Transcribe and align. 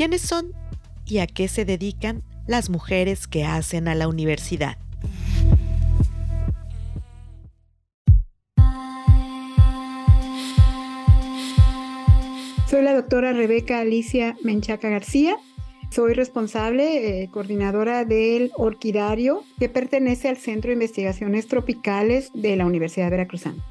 ¿Quiénes 0.00 0.22
son 0.22 0.54
y 1.04 1.18
a 1.18 1.26
qué 1.26 1.46
se 1.46 1.66
dedican 1.66 2.22
las 2.46 2.70
mujeres 2.70 3.28
que 3.28 3.44
hacen 3.44 3.86
a 3.86 3.94
la 3.94 4.08
universidad? 4.08 4.78
Soy 12.66 12.80
la 12.80 12.94
doctora 12.94 13.34
Rebeca 13.34 13.80
Alicia 13.80 14.38
Menchaca 14.42 14.88
García. 14.88 15.36
Soy 15.90 16.14
responsable, 16.14 17.22
eh, 17.22 17.28
coordinadora 17.30 18.06
del 18.06 18.52
Orquidario, 18.56 19.44
que 19.58 19.68
pertenece 19.68 20.30
al 20.30 20.38
Centro 20.38 20.70
de 20.70 20.76
Investigaciones 20.76 21.46
Tropicales 21.46 22.30
de 22.32 22.56
la 22.56 22.64
Universidad 22.64 23.10
Veracruzana. 23.10 23.62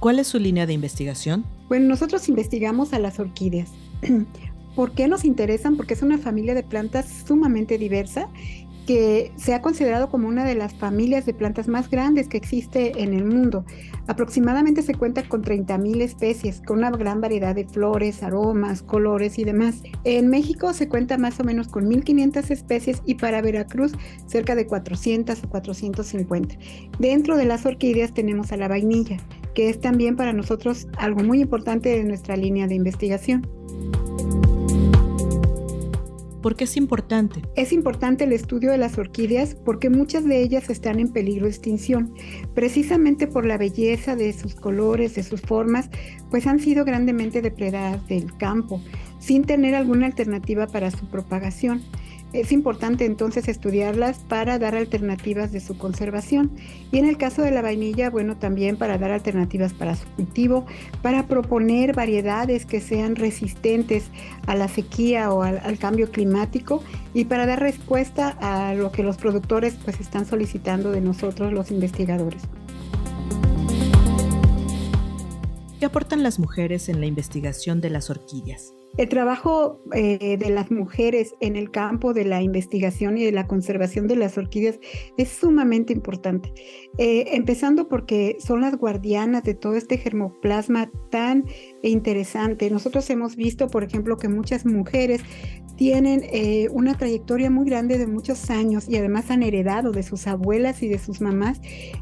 ¿Cuál 0.00 0.18
es 0.18 0.26
su 0.26 0.38
línea 0.38 0.66
de 0.66 0.72
investigación? 0.72 1.44
Bueno, 1.68 1.88
nosotros 1.88 2.28
investigamos 2.28 2.92
a 2.92 2.98
las 2.98 3.18
orquídeas. 3.18 3.70
¿Por 4.76 4.92
qué 4.92 5.08
nos 5.08 5.24
interesan? 5.24 5.76
Porque 5.76 5.94
es 5.94 6.02
una 6.02 6.18
familia 6.18 6.54
de 6.54 6.62
plantas 6.62 7.06
sumamente 7.26 7.78
diversa 7.78 8.28
que 8.86 9.32
se 9.36 9.52
ha 9.52 9.62
considerado 9.62 10.08
como 10.08 10.28
una 10.28 10.44
de 10.44 10.54
las 10.54 10.74
familias 10.74 11.26
de 11.26 11.34
plantas 11.34 11.66
más 11.66 11.90
grandes 11.90 12.28
que 12.28 12.36
existe 12.36 13.02
en 13.02 13.14
el 13.14 13.24
mundo. 13.24 13.64
Aproximadamente 14.06 14.82
se 14.82 14.94
cuenta 14.94 15.28
con 15.28 15.42
30.000 15.42 16.02
especies, 16.02 16.62
con 16.64 16.78
una 16.78 16.90
gran 16.90 17.20
variedad 17.20 17.54
de 17.54 17.66
flores, 17.66 18.22
aromas, 18.22 18.82
colores 18.82 19.38
y 19.38 19.44
demás. 19.44 19.82
En 20.04 20.28
México 20.28 20.72
se 20.72 20.88
cuenta 20.88 21.18
más 21.18 21.40
o 21.40 21.44
menos 21.44 21.66
con 21.66 21.86
1.500 21.90 22.50
especies 22.50 23.02
y 23.04 23.16
para 23.16 23.42
Veracruz 23.42 23.92
cerca 24.26 24.54
de 24.54 24.66
400 24.66 25.42
o 25.42 25.48
450. 25.48 26.56
Dentro 27.00 27.36
de 27.36 27.44
las 27.44 27.66
orquídeas 27.66 28.14
tenemos 28.14 28.52
a 28.52 28.56
la 28.56 28.68
vainilla, 28.68 29.16
que 29.56 29.70
es 29.70 29.80
también 29.80 30.16
para 30.16 30.34
nosotros 30.34 30.86
algo 30.98 31.24
muy 31.24 31.40
importante 31.40 31.88
de 31.88 32.04
nuestra 32.04 32.36
línea 32.36 32.66
de 32.66 32.74
investigación. 32.74 33.48
¿Por 36.42 36.56
qué 36.56 36.64
es 36.64 36.76
importante? 36.76 37.40
Es 37.56 37.72
importante 37.72 38.24
el 38.24 38.34
estudio 38.34 38.70
de 38.70 38.76
las 38.76 38.98
orquídeas 38.98 39.54
porque 39.54 39.88
muchas 39.88 40.26
de 40.26 40.42
ellas 40.42 40.68
están 40.68 41.00
en 41.00 41.10
peligro 41.10 41.46
de 41.46 41.52
extinción, 41.52 42.14
precisamente 42.54 43.26
por 43.26 43.46
la 43.46 43.56
belleza 43.56 44.14
de 44.14 44.34
sus 44.34 44.54
colores, 44.54 45.14
de 45.14 45.22
sus 45.22 45.40
formas, 45.40 45.88
pues 46.30 46.46
han 46.46 46.60
sido 46.60 46.84
grandemente 46.84 47.40
depredadas 47.40 48.06
del 48.08 48.36
campo, 48.36 48.82
sin 49.20 49.44
tener 49.44 49.74
alguna 49.74 50.04
alternativa 50.04 50.66
para 50.66 50.90
su 50.90 51.06
propagación. 51.06 51.82
Es 52.32 52.52
importante 52.52 53.04
entonces 53.04 53.48
estudiarlas 53.48 54.18
para 54.18 54.58
dar 54.58 54.74
alternativas 54.74 55.52
de 55.52 55.60
su 55.60 55.78
conservación. 55.78 56.50
Y 56.90 56.98
en 56.98 57.06
el 57.06 57.16
caso 57.16 57.42
de 57.42 57.50
la 57.50 57.62
vainilla, 57.62 58.10
bueno, 58.10 58.36
también 58.36 58.76
para 58.76 58.98
dar 58.98 59.12
alternativas 59.12 59.72
para 59.72 59.94
su 59.94 60.06
cultivo, 60.16 60.66
para 61.02 61.28
proponer 61.28 61.94
variedades 61.94 62.66
que 62.66 62.80
sean 62.80 63.16
resistentes 63.16 64.10
a 64.46 64.54
la 64.54 64.68
sequía 64.68 65.32
o 65.32 65.42
al, 65.42 65.78
cambio 65.78 66.10
climático 66.10 66.82
y 67.14 67.26
para 67.26 67.46
dar 67.46 67.60
respuesta 67.60 68.36
a 68.40 68.74
lo 68.74 68.90
que 68.90 69.02
los 69.02 69.16
productores 69.18 69.74
pues 69.84 70.00
están 70.00 70.26
solicitando 70.26 70.90
de 70.90 71.00
nosotros 71.00 71.52
los 71.52 71.70
investigadores. 71.70 72.42
¿Qué 75.78 75.86
aportan 75.86 76.22
las 76.22 76.38
mujeres 76.38 76.88
en 76.88 77.00
la 77.00 77.06
investigación 77.06 77.80
de 77.80 77.90
las 77.90 78.10
orquídeas? 78.10 78.72
El 78.96 79.08
trabajo 79.08 79.80
eh, 79.92 80.38
de 80.38 80.50
las 80.50 80.70
mujeres 80.70 81.34
en 81.40 81.56
el 81.56 81.70
campo 81.70 82.14
de 82.14 82.24
la 82.24 82.42
investigación 82.42 83.18
y 83.18 83.24
de 83.24 83.32
la 83.32 83.46
conservación 83.46 84.06
de 84.06 84.16
las 84.16 84.38
orquídeas 84.38 84.78
es 85.18 85.28
sumamente 85.28 85.92
importante, 85.92 86.52
eh, 86.98 87.26
empezando 87.32 87.88
porque 87.88 88.36
son 88.38 88.62
las 88.62 88.76
guardianas 88.76 89.42
de 89.42 89.54
todo 89.54 89.74
este 89.74 89.98
germoplasma 89.98 90.90
tan 91.10 91.44
interesante. 91.82 92.70
Nosotros 92.70 93.08
hemos 93.10 93.36
visto, 93.36 93.68
por 93.68 93.84
ejemplo, 93.84 94.16
que 94.16 94.28
muchas 94.28 94.64
mujeres 94.64 95.20
tienen 95.76 96.22
eh, 96.32 96.68
una 96.72 96.96
trayectoria 96.96 97.50
muy 97.50 97.66
grande 97.66 97.98
de 97.98 98.06
muchos 98.06 98.50
años 98.50 98.88
y 98.88 98.96
además 98.96 99.30
han 99.30 99.42
heredado 99.42 99.92
de 99.92 100.02
sus 100.02 100.26
abuelas 100.26 100.82
y 100.82 100.88
de 100.88 100.98
sus 100.98 101.20
mamás 101.20 101.60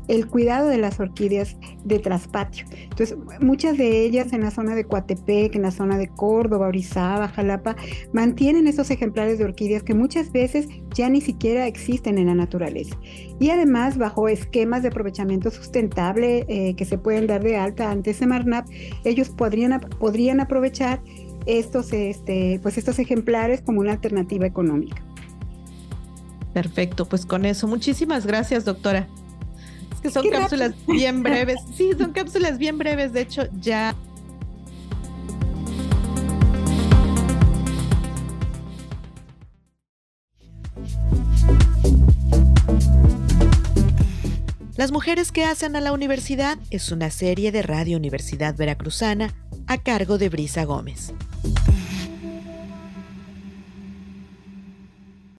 el 0.08 0.28
cuidado 0.28 0.68
de 0.68 0.78
las 0.78 1.00
orquídeas 1.00 1.56
de 1.84 1.98
traspatio. 1.98 2.66
Entonces, 2.84 3.16
muchas 3.40 3.76
de 3.76 4.04
ellas 4.04 4.32
en 4.32 4.42
la 4.42 4.50
zona 4.50 4.74
de 4.74 4.84
Coatepec, 4.84 5.56
en 5.56 5.62
la 5.62 5.72
zona 5.72 5.98
de 5.98 6.08
Córdoba, 6.08 6.68
Jalapa, 6.84 7.76
mantienen 8.12 8.66
esos 8.66 8.90
ejemplares 8.90 9.38
de 9.38 9.44
orquídeas 9.44 9.82
que 9.82 9.94
muchas 9.94 10.32
veces 10.32 10.68
ya 10.94 11.08
ni 11.08 11.20
siquiera 11.20 11.66
existen 11.66 12.18
en 12.18 12.26
la 12.26 12.34
naturaleza. 12.34 12.96
Y 13.40 13.50
además, 13.50 13.98
bajo 13.98 14.28
esquemas 14.28 14.82
de 14.82 14.88
aprovechamiento 14.88 15.50
sustentable 15.50 16.44
eh, 16.48 16.74
que 16.76 16.84
se 16.84 16.98
pueden 16.98 17.26
dar 17.26 17.42
de 17.42 17.56
alta 17.56 17.90
ante 17.90 18.14
Semarnap, 18.14 18.66
ellos 19.04 19.30
podrían, 19.30 19.80
podrían 19.98 20.40
aprovechar 20.40 21.02
estos, 21.46 21.92
este, 21.92 22.60
pues 22.62 22.78
estos 22.78 22.98
ejemplares 22.98 23.60
como 23.62 23.80
una 23.80 23.92
alternativa 23.92 24.46
económica. 24.46 25.02
Perfecto, 26.52 27.06
pues 27.06 27.26
con 27.26 27.44
eso, 27.44 27.66
muchísimas 27.66 28.26
gracias, 28.26 28.64
doctora. 28.64 29.08
Es 29.92 30.00
que 30.00 30.10
son 30.10 30.30
cápsulas 30.30 30.74
bien 30.86 31.22
breves. 31.24 31.60
Sí, 31.76 31.90
son 31.98 32.12
cápsulas 32.12 32.58
bien 32.58 32.78
breves. 32.78 33.12
De 33.12 33.22
hecho, 33.22 33.42
ya 33.60 33.96
Las 44.76 44.90
mujeres 44.90 45.30
que 45.30 45.44
hacen 45.44 45.76
a 45.76 45.80
la 45.80 45.92
universidad 45.92 46.58
es 46.70 46.90
una 46.90 47.10
serie 47.10 47.52
de 47.52 47.62
Radio 47.62 47.96
Universidad 47.96 48.56
Veracruzana 48.56 49.32
a 49.66 49.78
cargo 49.78 50.18
de 50.18 50.28
Brisa 50.28 50.64
Gómez. 50.64 51.14